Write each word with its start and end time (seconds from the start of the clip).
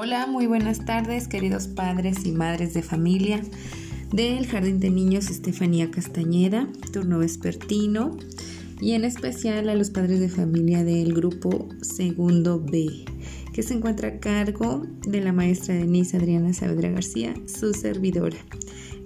Hola, 0.00 0.28
muy 0.28 0.46
buenas 0.46 0.84
tardes, 0.84 1.26
queridos 1.26 1.66
padres 1.66 2.24
y 2.24 2.30
madres 2.30 2.72
de 2.72 2.82
familia 2.82 3.42
del 4.12 4.46
Jardín 4.46 4.78
de 4.78 4.90
Niños 4.90 5.28
Estefanía 5.28 5.90
Castañeda, 5.90 6.68
turno 6.92 7.18
vespertino, 7.18 8.16
y 8.80 8.92
en 8.92 9.02
especial 9.02 9.68
a 9.68 9.74
los 9.74 9.90
padres 9.90 10.20
de 10.20 10.28
familia 10.28 10.84
del 10.84 11.14
grupo 11.14 11.68
Segundo 11.82 12.64
B, 12.64 13.06
que 13.52 13.64
se 13.64 13.74
encuentra 13.74 14.10
a 14.10 14.20
cargo 14.20 14.86
de 15.04 15.20
la 15.20 15.32
maestra 15.32 15.74
Denise 15.74 16.16
Adriana 16.16 16.54
Saavedra 16.54 16.90
García, 16.90 17.34
su 17.46 17.74
servidora. 17.74 18.38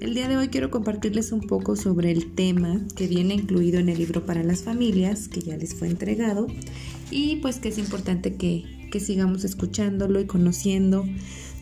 El 0.01 0.13
día 0.13 0.29
de 0.29 0.37
hoy 0.37 0.49
quiero 0.49 0.71
compartirles 0.71 1.33
un 1.33 1.41
poco 1.41 1.75
sobre 1.75 2.11
el 2.11 2.35
tema 2.35 2.83
que 2.95 3.07
viene 3.07 3.33
incluido 3.33 3.81
en 3.81 3.89
el 3.89 3.97
libro 3.97 4.27
para 4.27 4.43
las 4.43 4.63
familias, 4.63 5.29
que 5.29 5.41
ya 5.41 5.57
les 5.57 5.75
fue 5.75 5.89
entregado, 5.89 6.49
y 7.11 7.37
pues 7.37 7.61
que 7.61 7.71
es 7.71 7.79
importante 7.79 8.35
que, 8.35 8.82
sigamos 9.01 9.45
escuchándolo 9.45 10.21
y 10.21 10.27
conociendo 10.27 11.05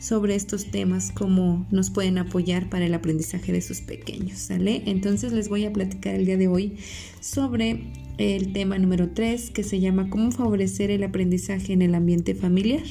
sobre 0.01 0.35
estos 0.35 0.71
temas, 0.71 1.13
cómo 1.13 1.67
nos 1.71 1.91
pueden 1.91 2.19
apoyar 2.19 2.71
para 2.71 2.87
el 2.87 2.95
aprendizaje 2.95 3.53
de 3.53 3.61
sus 3.61 3.83
pequeños, 3.83 4.39
¿sale? 4.39 4.83
Entonces 4.87 5.33
les 5.33 5.49
voy 5.49 5.67
a 5.67 5.73
platicar 5.73 6.15
el 6.15 6.25
día 6.25 6.39
de 6.39 6.49
hoy 6.49 6.79
sobre 7.21 7.85
el 8.17 8.53
tema 8.53 8.79
número 8.79 9.11
3 9.11 9.51
que 9.51 9.63
se 9.63 9.79
llama 9.79 10.09
cómo 10.09 10.31
favorecer 10.33 10.91
el 10.91 11.03
aprendizaje 11.05 11.75
en 11.75 11.83
el 11.83 11.95
ambiente 11.95 12.35
familiar. 12.35 12.83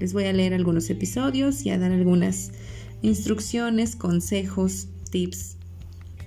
Les 0.00 0.14
voy 0.14 0.24
a 0.24 0.32
leer 0.32 0.54
algunos 0.54 0.88
episodios 0.88 1.66
y 1.66 1.70
a 1.70 1.78
dar 1.78 1.92
algunas 1.92 2.52
instrucciones, 3.02 3.96
consejos, 3.96 4.88
tips 5.10 5.56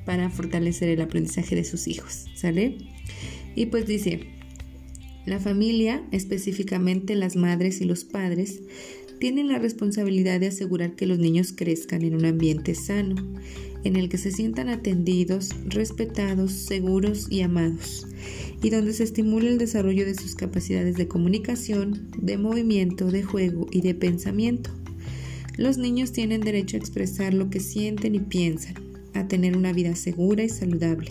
para 0.06 0.30
fortalecer 0.30 0.90
el 0.90 1.02
aprendizaje 1.02 1.56
de 1.56 1.64
sus 1.64 1.88
hijos, 1.88 2.26
¿sale? 2.36 2.78
Y 3.56 3.68
pues 3.68 3.88
dice, 3.88 4.28
la 5.26 5.40
familia, 5.40 6.04
específicamente 6.12 7.16
las 7.16 7.36
madres 7.36 7.82
y 7.82 7.86
los 7.86 8.04
padres, 8.04 8.62
tienen 9.20 9.48
la 9.48 9.58
responsabilidad 9.58 10.40
de 10.40 10.48
asegurar 10.48 10.96
que 10.96 11.06
los 11.06 11.18
niños 11.18 11.54
crezcan 11.56 12.02
en 12.02 12.16
un 12.16 12.26
ambiente 12.26 12.76
sano, 12.76 13.16
en 13.86 13.96
el 13.96 14.10
que 14.10 14.18
se 14.18 14.32
sientan 14.32 14.70
atendidos, 14.70 15.52
respetados, 15.66 16.52
seguros 16.52 17.28
y 17.30 17.42
amados, 17.42 18.06
y 18.62 18.70
donde 18.70 18.94
se 18.94 19.04
estimule 19.04 19.50
el 19.50 19.58
desarrollo 19.58 20.06
de 20.06 20.16
sus 20.16 20.36
capacidades 20.36 20.96
de 20.96 21.08
comunicación, 21.08 22.10
de 22.18 22.38
movimiento, 22.38 23.12
de 23.12 23.24
juego 23.24 23.68
y 23.72 23.82
de 23.82 23.94
pensamiento. 23.94 24.72
Los 25.58 25.78
niños 25.78 26.12
tienen 26.12 26.42
derecho 26.42 26.78
a 26.78 26.80
expresar 26.80 27.34
lo 27.34 27.50
que 27.50 27.60
sienten 27.60 28.16
y 28.16 28.20
piensan, 28.20 28.76
a 29.14 29.28
tener 29.28 29.56
una 29.56 29.72
vida 29.72 29.96
segura 29.96 30.44
y 30.44 30.50
saludable, 30.50 31.10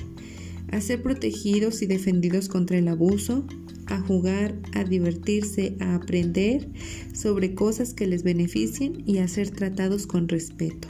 a 0.71 0.81
ser 0.81 1.03
protegidos 1.03 1.83
y 1.83 1.87
defendidos 1.87 2.49
contra 2.49 2.79
el 2.79 2.89
abuso, 2.89 3.47
a 3.87 4.01
jugar, 4.01 4.55
a 4.75 4.85
divertirse, 4.85 5.77
a 5.81 5.95
aprender 5.95 6.69
sobre 7.13 7.55
cosas 7.55 7.95
que 7.95 8.07
les 8.07 8.23
beneficien 8.23 9.03
y 9.07 9.19
a 9.19 9.29
ser 9.29 9.51
tratados 9.51 10.07
con 10.07 10.29
respeto. 10.29 10.89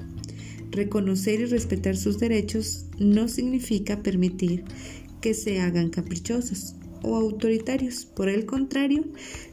Reconocer 0.71 1.41
y 1.41 1.45
respetar 1.45 1.97
sus 1.97 2.19
derechos 2.19 2.87
no 2.99 3.29
significa 3.29 4.03
permitir 4.03 4.65
que 5.21 5.35
se 5.35 5.61
hagan 5.61 5.91
caprichosos 5.91 6.75
o 7.03 7.17
autoritarios. 7.17 8.05
Por 8.05 8.29
el 8.29 8.47
contrario, 8.47 9.05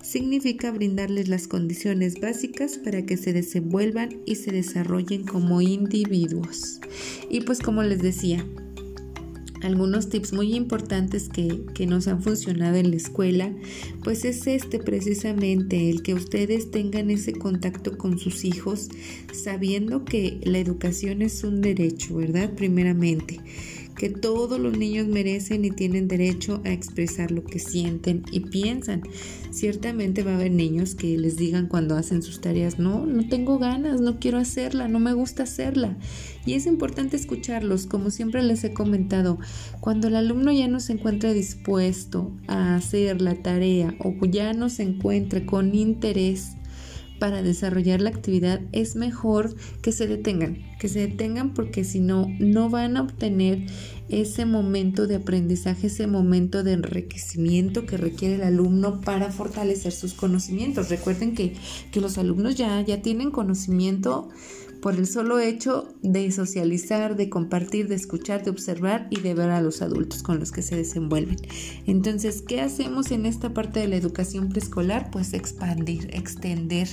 significa 0.01 0.71
brindarles 0.71 1.27
las 1.27 1.47
condiciones 1.47 2.19
básicas 2.19 2.77
para 2.77 3.05
que 3.05 3.17
se 3.17 3.33
desenvuelvan 3.33 4.21
y 4.25 4.35
se 4.35 4.51
desarrollen 4.51 5.25
como 5.25 5.61
individuos. 5.61 6.79
Y 7.29 7.41
pues 7.41 7.59
como 7.59 7.83
les 7.83 8.01
decía, 8.01 8.45
algunos 9.61 10.09
tips 10.09 10.33
muy 10.33 10.55
importantes 10.55 11.29
que, 11.29 11.61
que, 11.73 11.85
nos 11.88 12.07
han 12.07 12.21
funcionado 12.21 12.77
en 12.77 12.91
la 12.91 12.97
escuela, 12.97 13.53
pues 14.03 14.25
es 14.25 14.47
este 14.47 14.79
precisamente, 14.79 15.89
el 15.89 16.01
que 16.01 16.13
ustedes 16.13 16.71
tengan 16.71 17.09
ese 17.09 17.33
contacto 17.33 17.97
con 17.97 18.17
sus 18.19 18.45
hijos, 18.45 18.89
sabiendo 19.33 20.05
que 20.05 20.39
la 20.44 20.59
educación 20.59 21.22
es 21.22 21.44
un 21.44 21.61
derecho, 21.61 22.16
¿verdad? 22.16 22.51
Primeramente 22.56 23.39
que 23.99 24.09
todos 24.09 24.57
los 24.61 24.77
niños 24.77 25.07
merecen 25.07 25.65
y 25.65 25.71
tienen 25.71 26.07
derecho 26.07 26.61
a 26.63 26.71
expresar 26.71 27.31
lo 27.31 27.43
que 27.43 27.59
sienten 27.59 28.23
y 28.31 28.39
piensan. 28.39 29.03
Ciertamente 29.51 30.23
va 30.23 30.31
a 30.31 30.35
haber 30.35 30.51
niños 30.51 30.95
que 30.95 31.17
les 31.17 31.35
digan 31.35 31.67
cuando 31.67 31.97
hacen 31.97 32.23
sus 32.23 32.39
tareas, 32.39 32.79
no, 32.79 33.05
no 33.05 33.27
tengo 33.27 33.59
ganas, 33.59 33.99
no 33.99 34.17
quiero 34.17 34.37
hacerla, 34.37 34.87
no 34.87 34.99
me 34.99 35.11
gusta 35.11 35.43
hacerla. 35.43 35.97
Y 36.45 36.53
es 36.53 36.65
importante 36.65 37.17
escucharlos, 37.17 37.87
como 37.87 38.09
siempre 38.09 38.41
les 38.41 38.63
he 38.63 38.73
comentado, 38.73 39.37
cuando 39.81 40.07
el 40.07 40.16
alumno 40.16 40.53
ya 40.53 40.69
no 40.69 40.79
se 40.79 40.93
encuentra 40.93 41.33
dispuesto 41.33 42.31
a 42.47 42.75
hacer 42.75 43.21
la 43.21 43.35
tarea 43.35 43.95
o 43.99 44.13
ya 44.25 44.53
no 44.53 44.69
se 44.69 44.83
encuentra 44.83 45.45
con 45.45 45.75
interés 45.75 46.53
para 47.19 47.44
desarrollar 47.44 48.02
la 48.02 48.09
actividad, 48.09 48.62
es 48.72 48.96
mejor 48.96 49.56
que 49.81 49.91
se 49.91 50.07
detengan, 50.07 50.57
que 50.80 50.90
se 50.90 51.07
detengan 51.07 51.53
porque 51.53 51.84
si 51.84 52.00
no, 52.00 52.28
no 52.40 52.69
van 52.69 52.97
a 52.97 53.02
obtener 53.02 53.66
ese 54.09 54.46
momento 54.46 55.06
de 55.06 55.18
aprendizaje, 55.18 55.88
ese 55.88 56.08
momento 56.08 56.63
de 56.63 56.74
enriquecimiento 56.74 57.85
que 57.85 57.97
requiere 57.97 58.35
el 58.35 58.44
alumno 58.44 59.02
para 59.02 59.31
fortalecer 59.31 59.91
sus 59.91 60.13
conocimientos. 60.13 60.90
Recuerden 60.90 61.35
que, 61.35 61.53
que 61.91 62.02
los 62.02 62.18
alumnos 62.18 62.56
ya, 62.56 62.81
ya 62.81 63.02
tienen 63.02 63.29
conocimiento 63.29 64.29
por 64.81 64.95
el 64.95 65.07
solo 65.07 65.40
hecho 65.40 65.94
de 66.01 66.31
socializar, 66.31 67.16
de 67.16 67.29
compartir, 67.29 67.88
de 67.88 67.95
escuchar, 67.95 68.44
de 68.44 68.51
observar 68.51 69.07
y 69.09 69.19
de 69.19 69.34
ver 69.34 69.50
a 69.50 69.62
los 69.62 69.81
adultos 69.81 70.23
con 70.23 70.40
los 70.40 70.51
que 70.51 70.62
se 70.62 70.75
desenvuelven. 70.75 71.38
Entonces, 71.85 72.41
¿qué 72.41 72.62
hacemos 72.62 73.12
en 73.12 73.25
esta 73.25 73.53
parte 73.53 73.79
de 73.79 73.88
la 73.88 73.97
educación 73.97 74.50
preescolar? 74.50 75.12
Pues 75.12 75.34
expandir, 75.34 76.09
extender, 76.13 76.88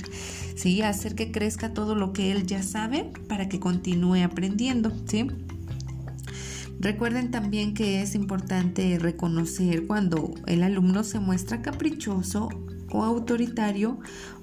¿sí? 0.55 0.81
Hacer 0.81 1.15
que 1.15 1.31
crezca 1.31 1.73
todo 1.73 1.95
lo 1.95 2.13
que 2.13 2.31
él 2.31 2.45
ya 2.45 2.63
sabe 2.63 3.11
para 3.27 3.49
que 3.49 3.59
continúe 3.59 4.23
aprendiendo, 4.23 4.91
¿sí? 5.05 5.27
Recuerden 6.79 7.31
también 7.31 7.73
que 7.73 8.01
es 8.01 8.13
importante 8.13 8.99
reconocer 8.99 9.87
cuando 9.87 10.35
el 10.45 10.61
alumno 10.61 11.03
se 11.03 11.19
muestra 11.19 11.63
caprichoso 11.63 12.49
o 12.91 13.03
autoritario 13.03 13.99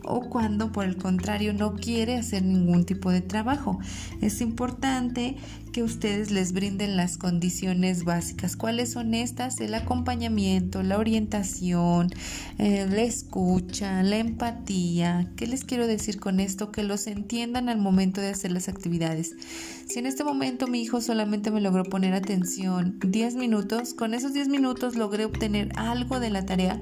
o 0.07 0.29
cuando 0.29 0.71
por 0.71 0.85
el 0.85 0.97
contrario 0.97 1.55
no 1.55 1.75
quiere 1.75 2.17
hacer 2.17 2.43
ningún 2.43 2.85
tipo 2.85 3.11
de 3.11 3.21
trabajo. 3.21 3.79
Es 4.21 4.41
importante 4.41 5.37
que 5.73 5.83
ustedes 5.83 6.31
les 6.31 6.53
brinden 6.53 6.97
las 6.97 7.19
condiciones 7.19 8.05
básicas. 8.05 8.57
¿Cuáles 8.57 8.93
son 8.93 9.15
estas? 9.15 9.61
El 9.61 9.75
acompañamiento, 9.75 10.83
la 10.83 10.99
orientación, 10.99 12.11
eh, 12.59 12.87
la 12.89 13.03
escucha, 13.03 14.03
la 14.03 14.19
empatía. 14.19 15.33
¿Qué 15.37 15.47
les 15.47 15.65
quiero 15.65 15.87
decir 15.87 16.21
con 16.21 16.39
esto? 16.39 16.71
Que 16.71 16.85
los 16.85 17.07
entiendan 17.07 17.69
al 17.69 17.79
momento 17.79 18.21
de 18.21 18.29
hacer 18.29 18.53
las 18.53 18.69
actividades. 18.69 19.35
Si 19.89 19.99
en 19.99 20.07
este 20.07 20.23
momento 20.23 20.69
mi 20.69 20.81
hijo 20.81 21.01
solamente 21.01 21.51
me 21.51 21.61
logró 21.61 21.83
poner 21.85 22.15
atención 22.15 22.99
10 23.01 23.35
minutos, 23.35 23.95
con 23.95 24.15
esos 24.15 24.33
10 24.33 24.49
minutos 24.49 24.97
logré 24.97 25.25
obtener 25.25 25.73
algo 25.77 26.21
de 26.21 26.31
la 26.31 26.47
tarea 26.47 26.81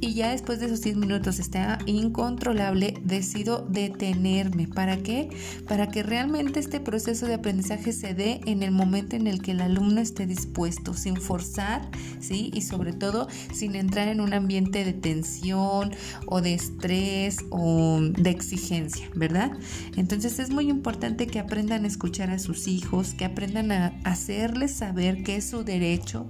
y 0.00 0.14
ya 0.14 0.30
después 0.30 0.60
de 0.60 0.66
esos 0.66 0.80
10 0.80 0.96
minutos 0.96 1.38
está 1.38 1.78
incontrolable, 1.86 2.94
decido 3.04 3.66
detenerme. 3.68 4.66
¿Para 4.66 4.96
qué? 4.98 5.28
Para 5.68 5.88
que 5.88 6.02
realmente 6.02 6.58
este 6.58 6.80
proceso 6.80 7.26
de 7.26 7.34
aprendizaje 7.34 7.92
se 7.92 8.14
dé 8.14 8.40
en 8.46 8.62
el 8.62 8.70
momento 8.70 9.16
en 9.16 9.26
el 9.26 9.42
que 9.42 9.50
el 9.50 9.60
alumno 9.60 10.00
esté 10.00 10.26
dispuesto, 10.26 10.94
sin 10.94 11.16
forzar, 11.16 11.90
¿sí? 12.18 12.50
Y 12.54 12.62
sobre 12.62 12.92
todo 12.92 13.28
sin 13.52 13.74
entrar 13.76 14.08
en 14.08 14.20
un 14.20 14.32
ambiente 14.32 14.84
de 14.84 14.94
tensión 14.94 15.92
o 16.26 16.40
de 16.40 16.54
estrés 16.54 17.38
o 17.50 18.00
de 18.00 18.30
exigencia, 18.30 19.08
¿verdad? 19.14 19.52
Entonces 19.96 20.38
es 20.38 20.50
muy 20.50 20.70
importante 20.70 21.26
que 21.26 21.38
aprendan 21.38 21.84
a 21.84 21.88
escuchar 21.88 22.30
a 22.30 22.38
sus 22.38 22.68
hijos, 22.68 23.12
que 23.14 23.26
aprendan 23.26 23.70
a 23.72 24.00
hacerles 24.04 24.74
saber 24.74 25.22
que 25.22 25.36
es 25.36 25.44
su 25.50 25.62
derecho 25.62 26.26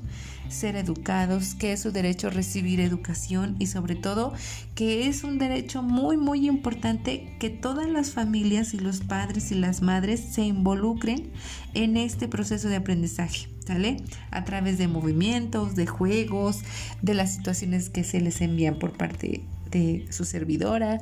ser 0.50 0.76
educados, 0.76 1.54
que 1.54 1.72
es 1.72 1.80
su 1.80 1.92
derecho 1.92 2.30
recibir 2.30 2.80
educación 2.80 3.56
y 3.58 3.66
sobre 3.66 3.94
todo 3.94 4.32
que 4.74 5.08
es 5.08 5.24
un 5.24 5.38
derecho 5.38 5.82
muy 5.82 6.16
muy 6.16 6.46
importante 6.48 7.36
que 7.38 7.50
todas 7.50 7.88
las 7.88 8.10
familias 8.10 8.74
y 8.74 8.78
los 8.78 9.00
padres 9.00 9.52
y 9.52 9.54
las 9.54 9.82
madres 9.82 10.20
se 10.20 10.42
involucren 10.42 11.30
en 11.74 11.96
este 11.96 12.28
proceso 12.28 12.68
de 12.68 12.76
aprendizaje. 12.76 13.48
¿Sale? 13.66 13.98
A 14.32 14.44
través 14.44 14.78
de 14.78 14.88
movimientos, 14.88 15.76
de 15.76 15.86
juegos, 15.86 16.62
de 17.02 17.14
las 17.14 17.34
situaciones 17.34 17.88
que 17.88 18.02
se 18.02 18.20
les 18.20 18.40
envían 18.40 18.78
por 18.80 18.96
parte 18.96 19.44
de 19.70 20.06
su 20.10 20.24
servidora, 20.24 21.00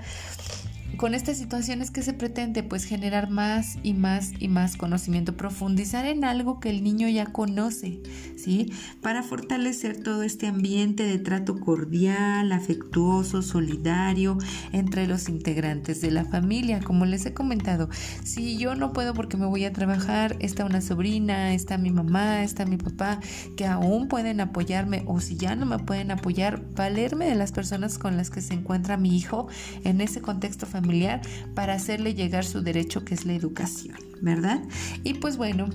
con 0.97 1.15
estas 1.15 1.39
situaciones 1.39 1.91
que 1.91 2.03
se 2.03 2.12
pretende 2.12 2.62
pues 2.62 2.85
generar 2.85 3.31
más 3.31 3.79
y 3.83 3.94
más 3.94 4.33
y 4.39 4.49
más 4.49 4.77
conocimiento, 4.77 5.37
profundizar 5.37 6.06
en 6.06 6.25
algo 6.25 6.61
que 6.61 6.71
el 6.71 6.83
niño 6.83 7.09
ya 7.09 7.27
conoce, 7.27 8.01
¿sí? 8.38 8.73
Para 9.02 9.23
fortalecer 9.23 10.02
todo 10.02 10.23
este 10.23 10.46
ambiente 10.46 11.02
de 11.02 11.19
trato 11.19 11.61
cordial, 11.61 12.52
afectuoso, 12.52 13.43
solidario 13.43 14.38
entre 14.73 15.06
los 15.06 15.29
integrantes 15.29 16.00
de 16.00 16.11
la 16.11 16.25
familia. 16.25 16.81
Como 16.81 17.05
les 17.05 17.26
he 17.26 17.35
comentado, 17.35 17.88
si 18.25 18.56
yo 18.56 18.75
no 18.75 18.93
puedo 18.93 19.14
porque 19.14 19.37
me 19.37 19.46
voy 19.46 19.64
a 19.64 19.73
trabajar, 19.73 20.37
está 20.40 20.64
una 20.64 20.81
sobrina, 20.81 21.52
está 21.55 21.79
mi 21.79 21.90
mamá, 21.90 22.43
está 22.43 22.64
mi 22.64 22.76
papá, 22.76 23.20
que 23.56 23.67
aún 23.67 24.08
pueden 24.08 24.41
apoyarme 24.41 25.02
o 25.06 25.20
si 25.20 25.37
ya 25.37 25.56
no 25.56 25.67
me 25.67 25.79
pueden 25.79 26.11
apoyar, 26.11 26.62
valerme 26.75 27.26
de 27.26 27.34
las 27.34 27.52
personas 27.52 27.99
con 27.99 28.17
las 28.17 28.31
que 28.31 28.41
se 28.41 28.55
encuentra 28.55 28.96
mi 28.96 29.17
hijo 29.17 29.49
en 29.84 30.00
ese 30.00 30.20
contexto 30.20 30.67
familiar 30.67 31.20
para 31.55 31.75
hacerle 31.75 32.14
llegar 32.14 32.44
su 32.44 32.62
derecho 32.62 33.05
que 33.05 33.14
es 33.14 33.25
la 33.25 33.34
educación, 33.34 33.96
¿verdad? 34.20 34.62
Y 35.05 35.14
pues 35.14 35.37
bueno, 35.37 35.69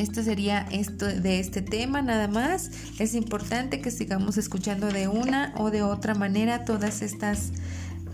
esto 0.00 0.22
sería 0.22 0.66
esto 0.70 1.06
de 1.06 1.40
este 1.40 1.62
tema 1.62 2.02
nada 2.02 2.28
más. 2.28 2.70
Es 2.98 3.14
importante 3.14 3.80
que 3.80 3.90
sigamos 3.90 4.38
escuchando 4.38 4.88
de 4.88 5.08
una 5.08 5.52
o 5.56 5.70
de 5.70 5.82
otra 5.82 6.14
manera 6.14 6.64
todas 6.64 7.02
estas 7.02 7.52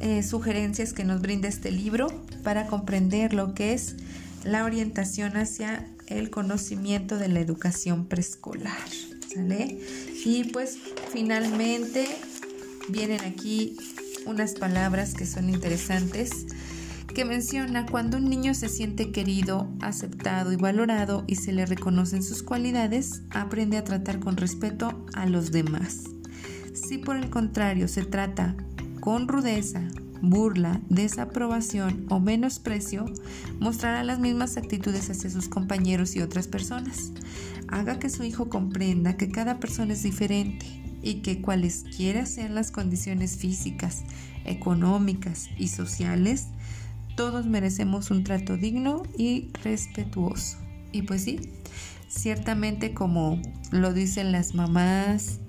eh, 0.00 0.22
sugerencias 0.22 0.92
que 0.92 1.04
nos 1.04 1.20
brinda 1.22 1.48
este 1.48 1.70
libro 1.70 2.08
para 2.42 2.66
comprender 2.66 3.34
lo 3.34 3.54
que 3.54 3.72
es 3.72 3.96
la 4.44 4.64
orientación 4.64 5.36
hacia 5.36 5.86
el 6.06 6.30
conocimiento 6.30 7.18
de 7.18 7.28
la 7.28 7.40
educación 7.40 8.06
preescolar. 8.06 8.88
¿Sale? 9.32 9.78
Y 10.24 10.44
pues 10.44 10.78
finalmente 11.12 12.06
vienen 12.88 13.20
aquí 13.20 13.76
unas 14.26 14.54
palabras 14.54 15.14
que 15.14 15.26
son 15.26 15.50
interesantes 15.50 16.46
que 17.16 17.24
menciona 17.24 17.86
cuando 17.86 18.18
un 18.18 18.28
niño 18.28 18.52
se 18.52 18.68
siente 18.68 19.10
querido, 19.10 19.72
aceptado 19.80 20.52
y 20.52 20.56
valorado 20.56 21.24
y 21.26 21.36
se 21.36 21.50
le 21.50 21.64
reconocen 21.64 22.22
sus 22.22 22.42
cualidades, 22.42 23.22
aprende 23.30 23.78
a 23.78 23.84
tratar 23.84 24.20
con 24.20 24.36
respeto 24.36 25.06
a 25.14 25.24
los 25.24 25.50
demás. 25.50 26.04
Si 26.74 26.98
por 26.98 27.16
el 27.16 27.30
contrario 27.30 27.88
se 27.88 28.04
trata 28.04 28.54
con 29.00 29.28
rudeza, 29.28 29.80
burla, 30.20 30.82
desaprobación 30.90 32.04
o 32.10 32.20
menosprecio, 32.20 33.06
mostrará 33.60 34.04
las 34.04 34.18
mismas 34.18 34.58
actitudes 34.58 35.08
hacia 35.08 35.30
sus 35.30 35.48
compañeros 35.48 36.16
y 36.16 36.20
otras 36.20 36.48
personas. 36.48 37.12
Haga 37.68 37.98
que 37.98 38.10
su 38.10 38.24
hijo 38.24 38.50
comprenda 38.50 39.16
que 39.16 39.30
cada 39.30 39.58
persona 39.58 39.94
es 39.94 40.02
diferente 40.02 40.66
y 41.00 41.22
que 41.22 41.40
cualesquiera 41.40 42.26
sean 42.26 42.54
las 42.54 42.70
condiciones 42.70 43.38
físicas, 43.38 44.04
económicas 44.44 45.48
y 45.56 45.68
sociales, 45.68 46.48
todos 47.16 47.46
merecemos 47.46 48.10
un 48.10 48.22
trato 48.22 48.56
digno 48.56 49.02
y 49.18 49.50
respetuoso. 49.64 50.58
Y 50.92 51.02
pues 51.02 51.24
sí, 51.24 51.40
ciertamente 52.08 52.94
como 52.94 53.40
lo 53.72 53.92
dicen 53.92 54.32
las 54.32 54.54
mamás, 54.54 55.40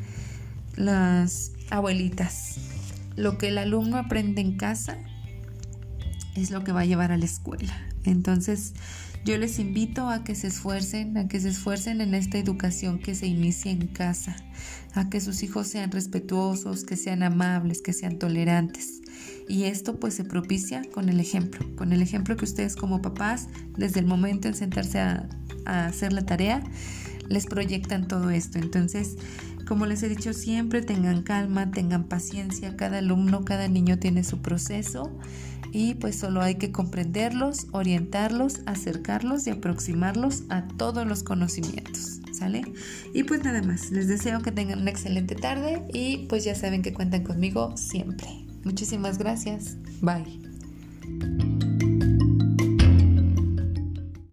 las 0.76 1.52
abuelitas, 1.70 2.58
lo 3.16 3.38
que 3.38 3.50
el 3.50 3.58
alumno 3.58 3.98
aprende 3.98 4.42
en 4.42 4.58
casa 4.58 4.98
es 6.36 6.52
lo 6.52 6.64
que 6.64 6.72
va 6.72 6.82
a 6.82 6.86
llevar 6.86 7.12
a 7.12 7.18
la 7.18 7.26
escuela. 7.26 7.74
Entonces, 8.08 8.74
yo 9.26 9.38
les 9.38 9.60
invito 9.60 10.08
a 10.08 10.24
que 10.24 10.36
se 10.36 10.48
esfuercen, 10.48 11.18
a 11.18 11.28
que 11.28 11.42
se 11.42 11.50
esfuercen 11.50 12.00
en 12.00 12.14
esta 12.14 12.38
educación 12.38 12.98
que 12.98 13.14
se 13.14 13.28
inicia 13.28 13.72
en 13.72 13.88
casa, 13.88 14.38
a 14.94 15.10
que 15.10 15.20
sus 15.20 15.44
hijos 15.44 15.68
sean 15.68 15.92
respetuosos, 15.92 16.86
que 16.86 16.96
sean 16.96 17.24
amables, 17.24 17.82
que 17.82 17.92
sean 17.92 18.20
tolerantes. 18.20 19.02
Y 19.50 19.64
esto 19.64 20.00
pues 20.00 20.14
se 20.14 20.24
propicia 20.24 20.82
con 20.94 21.10
el 21.10 21.20
ejemplo, 21.20 21.66
con 21.76 21.92
el 21.92 22.02
ejemplo 22.02 22.38
que 22.38 22.46
ustedes 22.46 22.78
como 22.78 23.02
papás, 23.02 23.50
desde 23.78 24.00
el 24.00 24.06
momento 24.06 24.48
en 24.48 24.56
sentarse 24.56 25.00
a, 25.00 25.28
hacer 25.66 26.14
la 26.14 26.26
tarea, 26.26 26.64
les 27.28 27.48
proyectan 27.48 28.08
todo 28.08 28.30
esto. 28.30 28.58
Entonces, 28.60 29.18
como 29.68 29.86
les 29.86 30.02
he 30.04 30.08
dicho 30.08 30.32
siempre, 30.32 30.82
tengan 30.82 31.24
calma, 31.24 31.72
tengan 31.72 32.06
paciencia, 32.06 32.78
cada 32.78 33.00
alumno, 33.00 33.44
cada 33.44 33.68
niño 33.68 34.00
tiene 34.00 34.24
su 34.24 34.42
proceso 34.42 35.12
y 35.78 35.94
pues 35.94 36.18
solo 36.18 36.42
hay 36.42 36.56
que 36.56 36.72
comprenderlos, 36.72 37.68
orientarlos, 37.72 38.62
acercarlos 38.66 39.46
y 39.46 39.52
aproximarlos 39.52 40.42
a 40.50 40.68
todos 40.68 41.06
los 41.06 41.22
conocimientos. 41.22 42.20
¿Sale? 42.32 42.64
Y 43.14 43.24
pues 43.24 43.44
nada 43.44 43.62
más, 43.62 43.92
les 43.92 44.08
deseo 44.08 44.42
que 44.42 44.52
tengan 44.52 44.80
una 44.80 44.90
excelente 44.90 45.36
tarde 45.36 45.84
y 45.94 46.26
pues 46.30 46.44
ya 46.44 46.56
saben 46.56 46.82
que 46.82 46.94
cuentan 46.94 47.24
conmigo 47.24 47.78
siempre. 47.78 48.28
Muchísimas 48.64 49.20
gracias. 49.20 49.78
Bye. 50.02 51.37